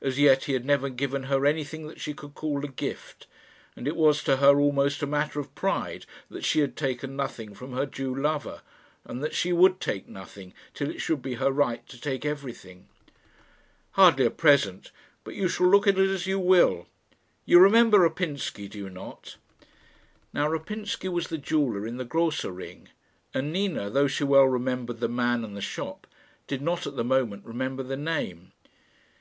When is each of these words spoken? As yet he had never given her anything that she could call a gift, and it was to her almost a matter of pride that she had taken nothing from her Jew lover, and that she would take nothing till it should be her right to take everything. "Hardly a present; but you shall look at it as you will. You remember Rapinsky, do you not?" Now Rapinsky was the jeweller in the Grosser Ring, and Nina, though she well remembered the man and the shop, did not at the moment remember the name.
As 0.00 0.16
yet 0.16 0.44
he 0.44 0.52
had 0.52 0.64
never 0.64 0.88
given 0.88 1.24
her 1.24 1.44
anything 1.44 1.88
that 1.88 2.00
she 2.00 2.14
could 2.14 2.34
call 2.36 2.64
a 2.64 2.68
gift, 2.68 3.26
and 3.74 3.88
it 3.88 3.96
was 3.96 4.22
to 4.22 4.36
her 4.36 4.60
almost 4.60 5.02
a 5.02 5.08
matter 5.08 5.40
of 5.40 5.52
pride 5.56 6.06
that 6.28 6.44
she 6.44 6.60
had 6.60 6.76
taken 6.76 7.16
nothing 7.16 7.52
from 7.52 7.72
her 7.72 7.84
Jew 7.84 8.14
lover, 8.14 8.62
and 9.04 9.24
that 9.24 9.34
she 9.34 9.52
would 9.52 9.80
take 9.80 10.06
nothing 10.06 10.54
till 10.72 10.88
it 10.88 11.00
should 11.00 11.20
be 11.20 11.34
her 11.34 11.50
right 11.50 11.84
to 11.88 12.00
take 12.00 12.24
everything. 12.24 12.86
"Hardly 13.94 14.24
a 14.26 14.30
present; 14.30 14.92
but 15.24 15.34
you 15.34 15.48
shall 15.48 15.66
look 15.68 15.88
at 15.88 15.98
it 15.98 16.10
as 16.10 16.28
you 16.28 16.38
will. 16.38 16.86
You 17.44 17.58
remember 17.58 17.98
Rapinsky, 18.08 18.68
do 18.68 18.78
you 18.78 18.88
not?" 18.88 19.34
Now 20.32 20.46
Rapinsky 20.48 21.08
was 21.08 21.26
the 21.26 21.38
jeweller 21.38 21.88
in 21.88 21.96
the 21.96 22.04
Grosser 22.04 22.52
Ring, 22.52 22.88
and 23.34 23.52
Nina, 23.52 23.90
though 23.90 24.06
she 24.06 24.22
well 24.22 24.46
remembered 24.46 25.00
the 25.00 25.08
man 25.08 25.42
and 25.44 25.56
the 25.56 25.60
shop, 25.60 26.06
did 26.46 26.62
not 26.62 26.86
at 26.86 26.94
the 26.94 27.02
moment 27.02 27.44
remember 27.44 27.82
the 27.82 27.96
name. 27.96 28.52